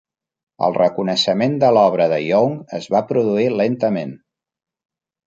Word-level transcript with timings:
El 0.67 0.71
reconeixement 0.77 1.53
de 1.63 1.69
l'obra 1.77 2.07
de 2.13 2.19
Young 2.29 2.55
es 2.79 2.87
va 2.95 3.03
produir 3.13 3.47
lentament. 3.61 4.17